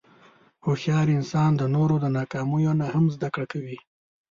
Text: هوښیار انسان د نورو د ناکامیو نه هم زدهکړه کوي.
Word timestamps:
هوښیار 0.65 1.07
انسان 1.17 1.51
د 1.57 1.63
نورو 1.75 1.95
د 2.03 2.05
ناکامیو 2.17 2.71
نه 2.81 2.87
هم 2.93 3.05
زدهکړه 3.15 3.45
کوي. 3.53 3.77